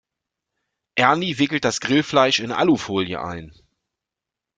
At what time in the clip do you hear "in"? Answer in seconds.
2.39-2.51